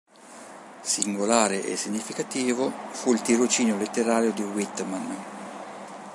[0.81, 5.15] Singolare e significativo fu il tirocinio letterario di Whitman.